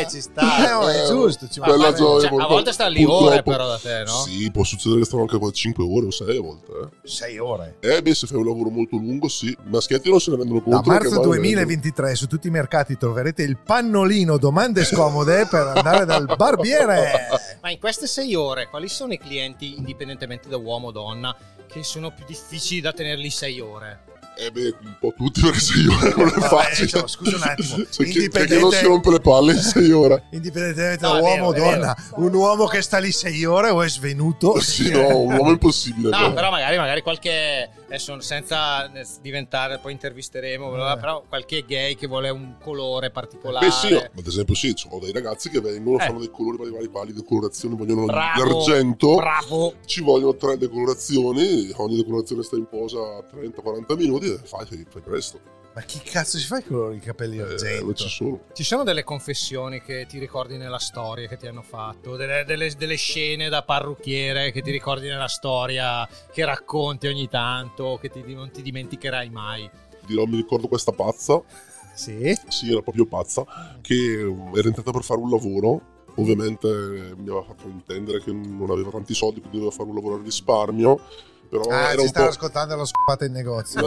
[0.00, 1.48] Eh ci sta Eh, oh, è giusto.
[1.48, 4.22] Ci Bella fare- gioia, Cioè, a volte sta lì ore però da te no?
[4.24, 6.72] Sì, può succedere che stanno anche 5 ore o 6 a volte.
[6.72, 7.08] Eh.
[7.08, 7.76] Sei ore.
[7.80, 9.56] Eh beh, se fai un lavoro molto lungo, sì.
[9.64, 10.88] Maschietti non se ne rendono Da conto.
[10.90, 16.04] perché marzo vanno 2023 su tutti i mercati troverete il pannolino domande scomode per andare
[16.04, 17.28] dal barbiere.
[17.60, 21.34] Ma in queste sei ore, quali sono i clienti, indipendentemente da uomo o donna,
[21.66, 24.04] che sono più difficili da tenerli sei ore?
[24.36, 26.88] Eh beh, un po' tutti perché 6 ore non è facile.
[26.88, 30.24] cioè, scusa un attimo, C'è chi, indipendente- non si rompe le palle in 6 ore.
[30.30, 33.82] Indipendentemente No, da è uomo o donna, un uomo che sta lì sei ore o
[33.82, 34.58] è svenuto.
[34.64, 36.08] Sì, no, un uomo è impossibile.
[36.10, 36.32] No, però.
[36.32, 37.68] però magari, magari qualche.
[37.84, 38.90] Adesso senza
[39.22, 40.96] diventare, poi intervisteremo, Eh.
[40.98, 43.66] però qualche gay che vuole un colore particolare.
[43.66, 43.98] Beh sì, no.
[43.98, 46.06] ad esempio sì, ho dei ragazzi che vengono, Eh.
[46.06, 49.74] fanno dei colori vari vari pali, decolorazioni, vogliono Bravo, l'argento, Bravo.
[49.86, 52.98] ci vogliono tre decolorazioni, ogni decorazione sta in posa
[53.32, 55.52] 30-40 minuti e fai, fai, fai presto.
[55.74, 57.84] Ma chi cazzo ci fa i colori i capelli Eh, argento?
[57.86, 58.40] non ci sono.
[58.52, 62.72] Ci sono delle confessioni che ti ricordi nella storia che ti hanno fatto, delle, delle-
[62.76, 68.22] delle scene da parrucchiere che ti ricordi nella storia, che racconti ogni tanto, che ti-
[68.34, 69.68] non ti dimenticherai mai.
[70.06, 71.42] Dirò, mi ricordo questa pazza,
[71.94, 72.36] Sì.
[72.48, 73.44] sì, era proprio pazza,
[73.80, 75.92] che eh, era entrata per fare un lavoro.
[76.16, 79.96] Ovviamente eh, mi aveva fatto intendere che non aveva tanti soldi, quindi doveva fare un
[79.96, 81.00] lavoro a risparmio.
[81.48, 82.32] Però Ah, era ci un stava po'...
[82.32, 83.82] ascoltando lo scopata in negozio.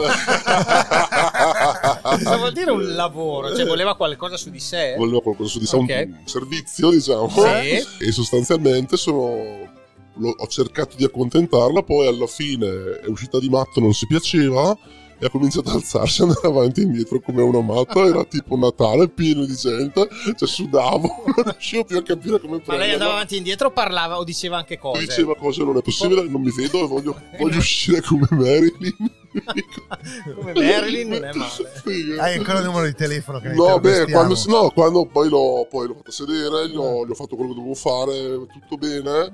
[2.02, 3.54] Cosa vuol dire un lavoro?
[3.54, 4.94] Cioè, voleva qualcosa su di sé?
[4.96, 6.04] voleva qualcosa su di sé, un- Ok.
[6.08, 7.28] un servizio, diciamo.
[7.28, 7.86] Sì.
[8.08, 9.18] E sostanzialmente sono.
[9.20, 14.76] ho cercato di accontentarla, poi alla fine è uscita di matto, non si piaceva.
[15.20, 18.04] E ha cominciato ad alzarsi, andare avanti e indietro come una matta.
[18.04, 20.08] Era tipo Natale, pieno di gente.
[20.36, 22.92] Cioè, sudavo, non riuscivo più a capire come Ma lei prenderla.
[22.92, 25.00] andava avanti e indietro, parlava o diceva anche cose?
[25.00, 29.16] Diceva cose non è possibile, non mi vedo e voglio, voglio uscire come Marilyn.
[30.34, 31.72] Come Marilyn non è male.
[31.84, 32.18] Eh.
[32.18, 35.86] Hai ancora il numero di telefono che No, beh, quando, no, quando poi l'ho, poi
[35.86, 39.32] l'ho fatto sedere, gli ho, gli ho fatto quello che dovevo fare, tutto bene.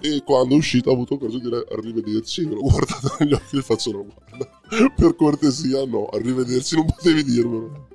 [0.00, 2.48] E quando è uscito ho avuto il coraggio di dire arrivederci.
[2.48, 4.59] L'ho guardato negli occhi e gli faccio no, guarda,
[4.96, 7.88] per cortesia no, arrivederci, non potevi dirmelo.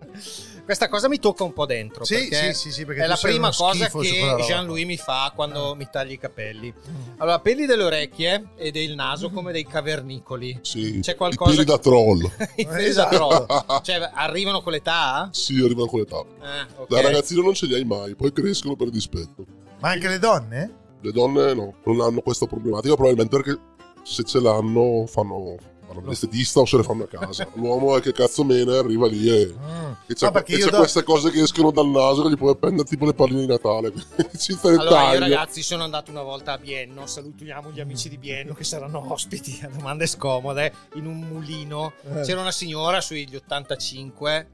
[0.66, 2.06] Questa cosa mi tocca un po' dentro.
[2.06, 4.36] Sì, perché sì, sì, sì, perché è la prima cosa che.
[4.48, 6.74] Jean-Louis mi fa quando mi taglia i capelli.
[7.18, 10.58] Allora, pelli delle orecchie e del naso come dei cavernicoli.
[10.64, 12.24] Sì, C'è qualcosa i peli da troll.
[12.56, 13.16] I peli da Esatto.
[13.16, 13.82] troll.
[13.84, 15.30] Cioè, arrivano con l'età?
[15.32, 16.18] Sì, arrivano con l'età.
[16.42, 16.90] Eh, ok.
[16.90, 19.46] Da ragazzino non ce li hai mai, poi crescono per dispetto.
[19.82, 20.72] Ma anche le donne?
[21.00, 23.60] Le donne no, non hanno questa problematica, probabilmente perché
[24.02, 27.48] se ce l'hanno fanno, vanno all'estetista o se le fanno a casa.
[27.56, 29.92] L'uomo è che cazzo mene, arriva lì e, Mm.
[30.08, 32.52] e c'è, perché e c'è do- queste cose che escono dal naso che gli puoi
[32.52, 33.92] appendere tipo le palline di Natale.
[34.38, 38.54] Ci Allora, io ragazzi sono andato una volta a Bienno, salutiamo gli amici di Bienno
[38.54, 41.94] che saranno ospiti a domande scomode, in un mulino.
[42.14, 42.22] Eh.
[42.22, 44.48] C'era una signora sugli 85.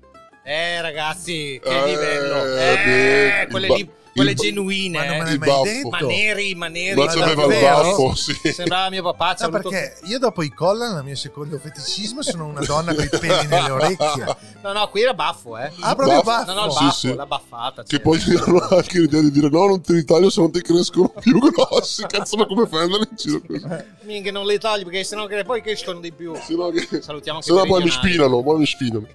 [0.44, 2.34] Eh ragazzi, che Eh, livello.
[2.44, 4.98] beh, Eh, quelle, ba- lì, quelle il genuine.
[4.98, 5.38] Ma non me eh.
[5.38, 5.90] mai detto.
[5.90, 7.00] Ma neri, ma neri.
[7.00, 7.76] Ma c'aveva il davvero?
[7.82, 8.34] baffo, sì.
[8.52, 9.36] Sembrava mio papà.
[9.40, 13.10] No, perché io dopo i collan, il mio secondo feticismo, sono una donna con i
[13.10, 14.38] peli nelle orecchie.
[14.62, 15.72] No, no, qui era baffo, eh.
[15.80, 16.46] Ah, proprio Baffo.
[16.46, 16.54] baffo.
[16.54, 17.16] No, no, il Sì, baffo, sì.
[17.16, 17.84] la baffata.
[17.84, 20.62] Che poi hanno anche l'idea di dire no, non te li taglio se non ti
[20.62, 22.06] crescono più grossi.
[22.08, 23.66] Cazzo, ma come fai ad andare in giro così?
[24.02, 26.34] Minchia, non le tagli perché sennò che poi crescono di più.
[26.36, 27.02] Se no, che...
[27.02, 29.08] Salutiamo anche se no i poi mi spinano, poi mi spinano.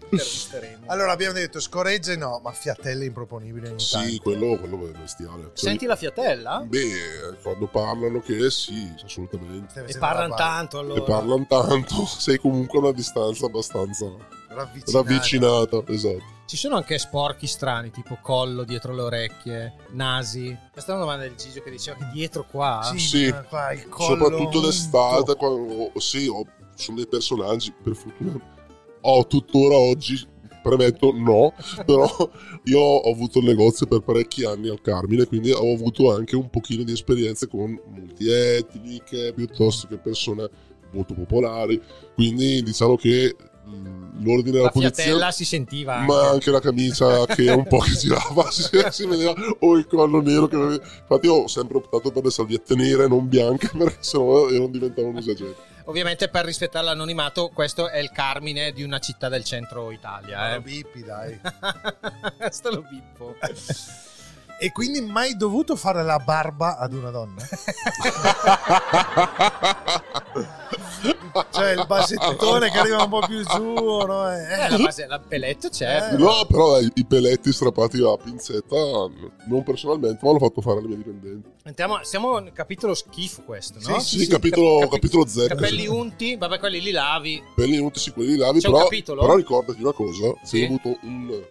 [0.87, 3.81] Allora abbiamo detto scoregge no, ma fiatelle improponibili ogni.
[3.81, 5.43] Sì, quello, quello è bestiale.
[5.43, 6.65] Cioè, Senti la fiatella?
[6.67, 9.85] Beh, quando parlano che sì, assolutamente.
[9.87, 11.01] E parlano tanto allora.
[11.01, 14.07] E parlano tanto, sei comunque a una distanza abbastanza
[14.49, 15.09] Ravvicinata.
[15.09, 16.35] ravvicinata, esatto.
[16.47, 20.57] Ci sono anche sporchi strani, tipo collo dietro le orecchie, nasi.
[20.73, 22.83] Questa è una domanda del Gigio che diceva che dietro qua.
[22.93, 23.35] Sì, Sì.
[23.49, 26.47] qua il collo Soprattutto d'estate, quando, sì, ho-
[26.77, 28.39] sono dei personaggi, per fortuna.
[29.01, 30.25] Ho tuttora oggi,
[30.67, 32.09] premetto no, però
[32.65, 36.51] io ho avuto il negozio per parecchi anni al Carmine, quindi ho avuto anche un
[36.51, 40.49] pochino di esperienze con multietniche, piuttosto che persone
[40.91, 41.81] molto popolari,
[42.15, 45.05] quindi diciamo che mh, l'ordine della La polizia...
[45.05, 46.13] fiatella si sentiva anche.
[46.13, 50.21] Ma anche la camicia che un po' che girava, si, si vedeva, o il collo
[50.21, 54.71] nero che Infatti ho sempre optato per le salviette nere, non bianche, perché sennò non
[54.73, 55.75] diventavo un esagerato.
[55.87, 60.51] Ovviamente per rispettare l'anonimato, questo è il Carmine di una città del centro Italia.
[60.51, 60.55] Eh.
[60.55, 61.41] lo bippi, dai.
[62.37, 63.37] Questo lo bippo.
[64.59, 67.43] E quindi mai dovuto fare la barba ad una donna?
[71.51, 73.75] cioè il basettone che arriva un po' più giù,
[74.07, 74.33] no?
[74.33, 76.13] Eh, Eh, la, base, la pelletto c'è.
[76.13, 76.17] Eh.
[76.17, 78.77] No, però dai, i peletti strappati a pinzetta,
[79.47, 81.49] non personalmente, ma l'ho fatto fare alle mie dipendenti.
[81.65, 83.99] Entriamo, siamo nel capitolo schifo questo, no?
[84.01, 85.47] Sì, capitolo, Capi- capitolo Z.
[85.49, 87.43] Capelli unti, vabbè quelli li lavi.
[87.47, 89.21] Capelli non si quelli lavi, C'è però, capitolo?
[89.21, 90.63] però ricordati una cosa, Sì.
[90.63, 91.45] ho avuto un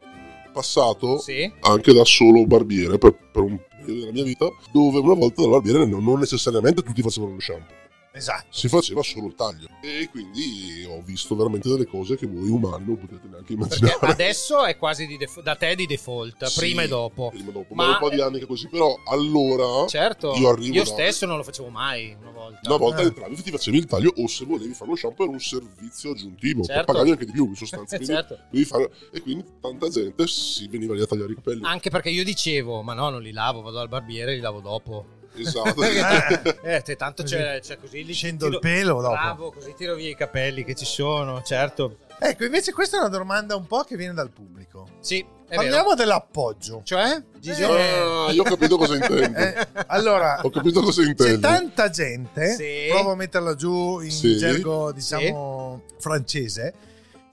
[0.55, 1.51] passato Sì.
[1.61, 5.51] anche da solo barbiere per, per un periodo della mia vita, dove una volta dal
[5.51, 7.83] barbiere non necessariamente tutti facevano lo shampoo.
[8.15, 8.45] Esatto.
[8.49, 12.85] si faceva solo il taglio e quindi ho visto veramente delle cose che voi umani
[12.85, 16.59] non potete neanche Perché immaginare adesso è quasi di def- da te di default, Sì,
[16.59, 17.29] prima e dopo.
[17.29, 20.49] prima e dopo Ma- ma un po' di anni che così però allora Certo, io
[20.49, 22.59] arrivo da- stesso non lo facevo mai una volta.
[22.69, 23.05] una volta Eh.
[23.05, 26.63] entravi ti facevi il taglio o se volevi fare lo shampoo era un servizio aggiuntivo
[26.63, 26.85] Certo.
[26.91, 28.37] pagavi anche di più in sostanza certo.
[28.65, 32.23] fare- e quindi tanta gente si veniva lì a tagliare i capelli Anche perché io
[32.23, 35.05] dicevo, ma no, non li lavo, vado al barbiere e li lavo dopo.
[35.41, 35.81] Esatto
[36.63, 39.13] eh, te, tanto c'è, c'è così, li Scendo tiro- il pelo dopo.
[39.13, 41.97] Bravo, così tiro via i capelli che ci sono, certo.
[42.19, 44.87] Ecco, invece questa è una domanda un po' che viene dal pubblico.
[45.01, 45.95] Sì, Parliamo vero.
[45.95, 46.81] dell'appoggio.
[46.83, 47.71] Cioè, Gigio?
[47.73, 52.55] Ah, io ho capito cosa intendi Eh, allora, ho capito cosa c'è intendi tanta gente,
[52.55, 52.87] Sì.
[52.89, 54.37] provo a metterla giù in Sì.
[54.37, 56.73] gergo, diciamo, francese.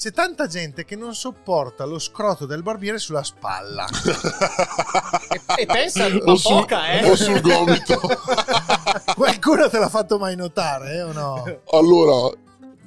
[0.03, 3.87] C'è tanta gente che non sopporta lo scroto del barbiere sulla spalla.
[5.31, 7.09] E, e pensa, ma o, sul, poca, eh?
[7.09, 8.01] o sul gomito
[9.15, 11.45] Qualcuno te l'ha fatto mai notare, eh, o no?
[11.71, 12.37] allora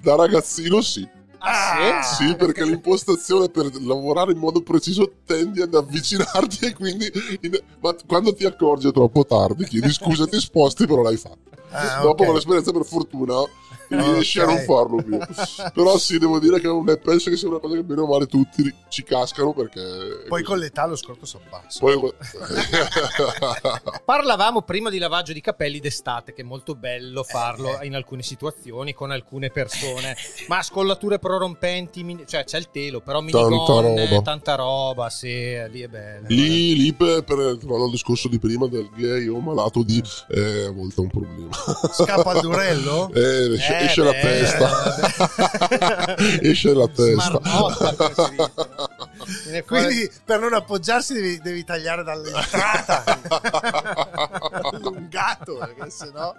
[0.02, 1.08] da ragazzino sì
[1.40, 2.26] Ah, sì?
[2.28, 7.10] Sì, perché l'impostazione per lavorare in modo preciso tendi ad avvicinarti e quindi
[7.42, 11.38] in- ma quando ti accorgi è troppo tardi, chiedi scusa, ti sposti, però l'hai fatto.
[11.70, 12.26] Ah, Dopo ok.
[12.26, 13.36] con l'esperienza per fortuna
[13.90, 15.18] riesci a non farlo più.
[15.74, 18.26] Però sì, devo dire che è, penso che sia una cosa che bene o male
[18.26, 20.26] tutti ci cascano perché...
[20.28, 21.80] Poi con l'età lo scorto si abbassa.
[21.80, 22.14] Poi-
[24.06, 28.94] Parlavamo prima di lavaggio di capelli d'estate, che è molto bello farlo in alcune situazioni
[28.94, 30.16] con alcune persone.
[30.48, 34.22] Ma scollature prorompenti, mini- cioè c'è il telo, però minigonne, roba.
[34.22, 35.28] tanta roba, sì,
[35.70, 36.28] lì è bello.
[36.30, 40.66] Lì, lì per, per tornando al discorso di prima del gay o malato di eh,
[40.66, 41.50] a volte è un problema.
[41.92, 43.12] Scappa al durello?
[43.80, 46.18] Eh, esce, Eh, esce la beh, testa.
[46.42, 47.40] esce la testa.
[49.66, 53.04] Quindi per non appoggiarsi devi, devi tagliare dall'entrata
[54.62, 56.34] allungato perché sennò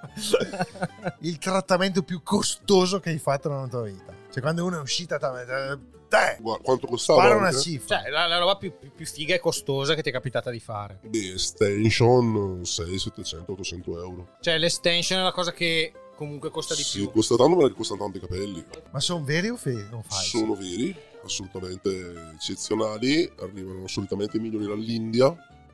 [1.21, 5.19] il trattamento più costoso che hai fatto nella tua vita cioè quando uno è uscita
[5.19, 7.21] te, Guarda, quanto costava?
[7.21, 10.11] spara una cifra Cioè, la, la roba più, più- più figa e costosa che ti
[10.11, 11.01] è capitata di fare.
[11.03, 14.29] Beh, extension 6, 700, 800 euro.
[14.41, 17.11] Cioè, l'estension è la cosa che comunque costa di Sì, più.
[17.13, 18.65] costa tanto perché costano tanto i capelli.
[18.91, 20.39] ma sono veri o fe- o falsi?
[20.39, 23.31] Sono veri, assolutamente eccezionali.
[23.41, 25.29] Arrivano solitamente migliori dall'India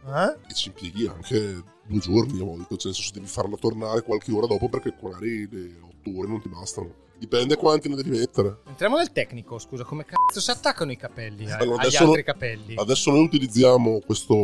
[0.05, 0.37] Eh?
[0.51, 2.77] e ci impieghi anche due giorni a volte.
[2.77, 6.41] Cioè, nel senso, devi farla tornare qualche ora dopo perché magari le otto ore non
[6.43, 7.01] ti bastano.
[7.19, 8.63] Dipende quanti ne devi mettere.
[8.67, 12.23] Entriamo nel tecnico, scusa, come cazzo si attaccano i capelli a- Allora, agli altri no-
[12.25, 12.75] capelli?
[12.77, 14.35] Adesso noi utilizziamo questo,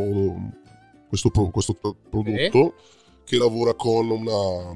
[1.08, 2.74] questo, questo pro- prodotto
[3.24, 4.72] che lavora con una,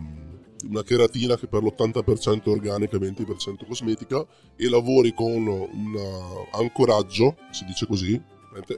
[0.68, 4.24] una cheratina che per l'80% è organica e 20% cosmetica
[4.56, 8.20] e lavori con un ancoraggio, si dice così,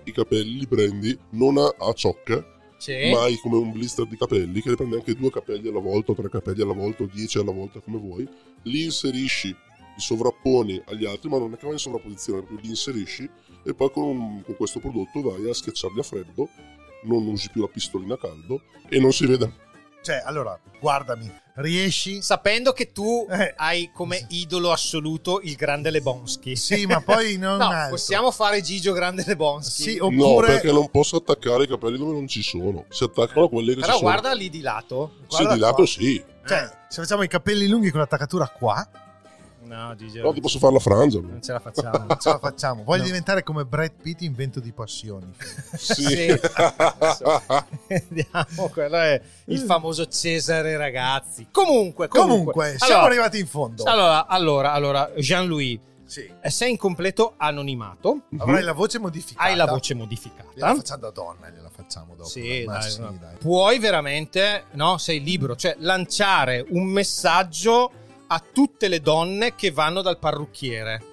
[0.04, 3.10] i capelli li prendi non a, a ciocche, Sì.
[3.10, 6.12] ma hai come un blister di capelli che ne prendi anche due capelli alla volta,
[6.12, 8.28] o tre capelli alla volta, o dieci alla volta come vuoi,
[8.62, 13.28] li inserisci, li sovrapponi agli altri, ma non è che vai in sovrapposizione, li inserisci
[13.64, 16.48] e poi con, un- con questo prodotto vai a schiacciarli a freddo,
[17.04, 19.52] non usi più la pistolina a caldo e non si vede.
[20.04, 23.54] Cioè allora guardami riesci Sapendo che tu Eh.
[23.56, 26.56] hai come idolo assoluto il grande Lebonsky.
[26.56, 27.90] sì ma poi non No, altro.
[27.96, 29.82] possiamo fare Gigio grande Lebonsky.
[29.82, 33.46] sì No, oppure perché non posso attaccare i capelli dove non ci sono, si attaccano
[33.46, 34.10] a quelli che Però ci sono.
[34.10, 35.14] guarda lì di lato.
[35.22, 35.86] Sì, guarda di lato qua.
[35.86, 38.86] sì, cioè se facciamo i capelli lunghi con l'attaccatura qua
[39.64, 40.20] No, Gigio.
[40.20, 41.20] però ti posso fare la frangia.
[41.20, 41.98] Non ce la facciamo.
[42.06, 43.06] non ce la facciamo voglio No.
[43.06, 45.32] diventare come Brad Pitt in Vento di Passioni
[45.76, 46.02] Sì.
[46.04, 46.26] Sì.
[47.88, 51.48] Vediamo, quello è il famoso Cesare Ragazzi.
[51.50, 56.30] Comunque, comunque, comunque siamo Allora, arrivati in fondo Allora, allora, allora, Jean-Louis, sì.
[56.40, 60.74] eh, sei in completo anonimato, avrai la voce modificata hai la voce modificata.
[60.74, 63.16] facciamo da donna gliela facciamo dopo Sì, dai, sì, no.
[63.20, 63.36] dai.
[63.38, 64.98] Puoi veramente, no?
[64.98, 67.90] Sei libero, cioè lanciare un messaggio
[68.26, 71.12] a tutte le donne che vanno dal parrucchiere.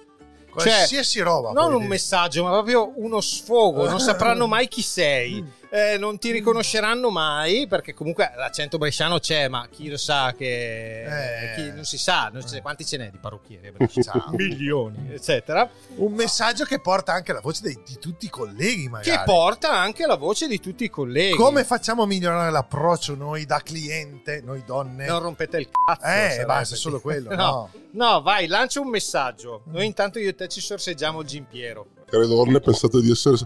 [0.54, 1.88] Cioè, qualsiasi roba non un dire.
[1.88, 3.88] messaggio, ma proprio uno sfogo.
[3.88, 5.42] Non sapranno mai chi sei.
[5.74, 11.02] Eh, non ti riconosceranno mai perché comunque l'accento bresciano c'è, ma chi lo sa che
[11.04, 11.54] Eh.
[11.54, 13.68] chi- non si sa, non si- quanti ce n'è di parrucchieri?
[13.68, 14.24] a Brescia?
[14.32, 15.66] Milioni, eccetera.
[15.96, 19.72] un messaggio che porta anche la voce dei- di tutti i colleghi magari Che porta
[19.72, 21.36] anche la voce di tutti i colleghi.
[21.36, 26.04] come facciamo a migliorare l'approccio noi da cliente noi donne Non rompete il cazzo.
[26.04, 27.36] eh basta solo quello No.
[27.36, 29.62] no, No, vai, lancia un messaggio.
[29.66, 31.86] Noi intanto io e te ci sorseggiamo il Gimpiero.
[32.12, 33.36] Care donne, pensate di essere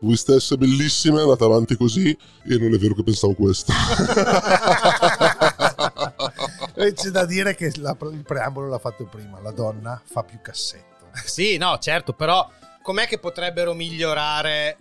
[0.00, 3.72] voi stesse bellissime, andate avanti così e non è vero che pensavo questo.
[6.78, 10.38] E c'è da dire che la- il preambolo l'ha fatto prima la donna fa più
[10.42, 12.46] cassetto Sì, no, certo, però
[12.82, 14.76] com'è che potrebbero migliorare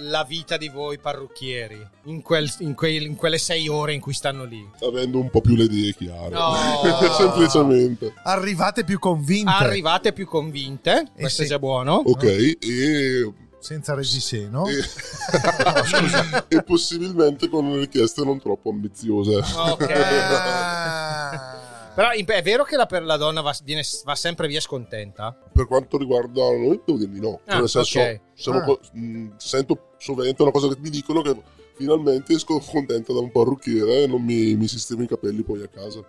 [0.00, 4.12] la vita di voi parrucchieri in, quel- in quei- in quelle sei ore in cui
[4.14, 4.68] stanno lì?
[4.82, 6.30] Avendo un po' più le idee chiare.
[6.30, 6.54] No.
[7.16, 8.14] Semplicemente.
[8.24, 11.48] arrivate più convinte Arrivate più convinte, Eh questo sì.
[11.48, 11.94] è già buono.
[12.04, 14.72] Ok, e, senza reggiseno e,
[16.56, 19.36] e possibilmente con richieste non troppo ambiziose.
[19.36, 19.90] Ok.
[19.90, 21.58] Ah.
[21.94, 25.36] Però è vero che la, per la donna va, viene- va sempre via scontenta?
[25.52, 27.40] Per quanto riguarda noi, devo dirvi no.
[27.44, 28.20] Cioè, Ah, nel senso, ok.
[28.32, 28.78] sono Ah.
[28.92, 31.36] mh, sento sovente una cosa che mi dicono che
[31.76, 35.68] finalmente esco contenta da un parrucchiere e non mi, mi sistemo i capelli poi a
[35.68, 36.02] casa.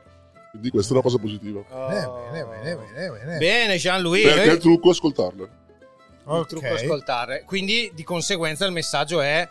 [0.49, 1.61] Quindi questa è una cosa positiva.
[1.69, 4.23] bene bene bene bene bene Bene, Jean-Louis.
[4.23, 5.49] Perché noi- il trucco è ascoltarle.
[6.25, 7.43] il trucco è ascoltare.
[7.45, 9.47] Quindi di conseguenza il messaggio è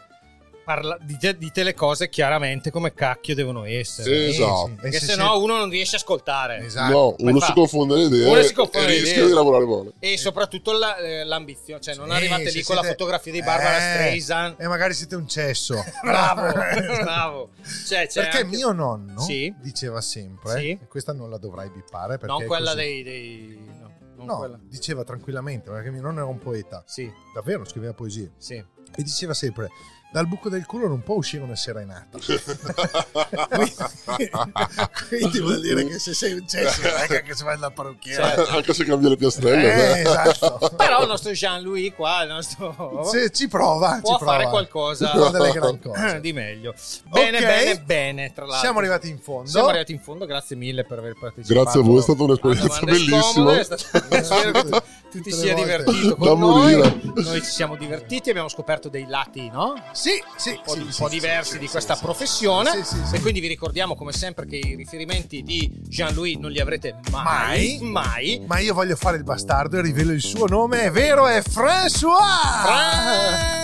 [0.75, 4.29] parla- dite, dite le cose chiaramente come cacchio devono essere.
[4.29, 4.73] Esatto.
[4.81, 6.59] Perché E se se no uno non riesce a ascoltare.
[6.65, 6.93] Esatto.
[6.93, 7.47] No, uno fa?
[7.47, 9.93] si confonde le idee Uno si confonde e le rischia di lavorare male.
[9.99, 13.43] E soprattutto la- eh, l'ambizione, cioè non Sì, arrivate lì con la siete- fotografia di
[13.43, 14.55] Barbara Eh, Streisand.
[14.61, 15.83] E magari siete un cesso.
[16.05, 16.43] Bravo,
[17.03, 17.51] bravo.
[17.87, 19.53] Cioè, c'è Perché anche- mio nonno Sì.
[19.61, 20.79] diceva sempre, Sì.
[20.89, 22.77] questa non la dovrai bippare perché non quella così.
[22.83, 23.69] dei, dei-
[24.23, 24.59] No, quella.
[24.63, 28.33] diceva tranquillamente, perché mio nonno era un poeta, Sì, davvero scriveva poesie.
[28.37, 28.55] sì.
[28.57, 29.71] E diceva sempre,
[30.13, 32.19] dal buco del culo non può uscire una serenata.
[34.07, 34.31] quindi,
[35.09, 37.71] quindi vuol dire che se sei un cesso non è che anche se vai dalla
[37.71, 38.35] parrucchiera.
[38.35, 39.99] Eh, Anche se cambia le piastrelle.
[39.99, 40.71] Eh, esatto.
[40.77, 43.05] Però il nostro Jean-Louis qua, il nostro...
[43.05, 44.33] Se ci prova, può ci prova.
[44.39, 46.21] fare qualcosa gran cose.
[46.21, 46.75] di meglio.
[47.05, 47.45] Bene, Ok.
[47.45, 48.61] bene, bene, tra l'altro.
[48.61, 49.49] Siamo arrivati in fondo.
[49.49, 51.63] Siamo arrivati in fondo, grazie mille per aver partecipato.
[51.63, 53.23] Grazie a voi, è stata un'esperienza a bellissima.
[53.23, 53.67] scomode, è
[54.09, 55.63] che tu, ti sia volte.
[55.85, 56.75] divertito Da con noi.
[56.77, 57.01] morire.
[57.15, 59.75] Noi ci siamo divertiti, abbiamo scoperto dei lati, no?
[59.93, 62.03] Sì, sì, un po', sì, un sì, po' sì, diversi sì, di sì, questa sì,
[62.03, 63.15] professione sì, sì, sì.
[63.17, 67.79] e quindi vi ricordiamo come sempre che i riferimenti di Jean-Louis non li avrete mai,
[67.81, 67.91] Mai.
[67.91, 68.45] mai.
[68.47, 72.19] Ma io voglio fare il bastardo e rivelo il suo nome, è vero, è François!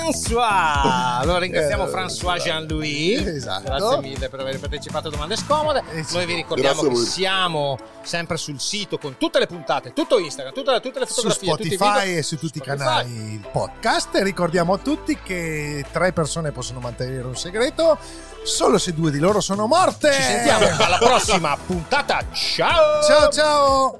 [0.07, 1.19] François!
[1.21, 3.27] Allora ringraziamo Eh, François Jean-Louis.
[3.27, 3.63] Esatto.
[3.65, 5.83] Grazie mille per aver partecipato a Domande Scomode.
[6.05, 6.15] Sì.
[6.15, 10.53] Noi vi ricordiamo Grazie che siamo sempre sul sito con tutte le puntate, tutto Instagram,
[10.55, 12.75] tutte, tutte le fotografie, Spotify e su tutti Spotify.
[12.75, 14.15] i canali podcast.
[14.15, 17.99] E ricordiamo a tutti che tre persone possono mantenere un segreto
[18.45, 20.13] solo se due di loro sono morte.
[20.13, 22.25] Ci sentiamo alla prossima puntata.
[22.33, 23.03] Ciao!
[23.03, 23.99] Ciao ciao!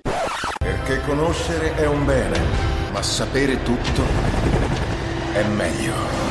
[0.59, 2.41] Perché conoscere è un bene,
[2.93, 4.03] ma sapere tutto
[5.33, 6.26] è meglio.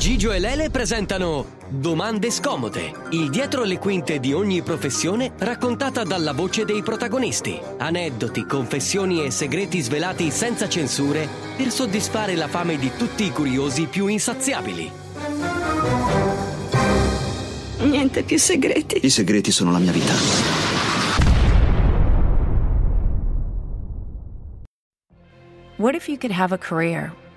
[0.00, 6.32] Gigio e Lele presentano Domande scomode, il dietro le quinte di ogni professione raccontata dalla
[6.32, 7.60] voce dei protagonisti.
[7.76, 13.88] Aneddoti, confessioni e segreti svelati senza censure per soddisfare la fame di tutti i curiosi
[13.88, 14.90] più insaziabili.
[17.80, 19.04] Niente più segreti.
[19.04, 20.14] I segreti sono la mia vita.
[25.76, 27.12] What if you could have a career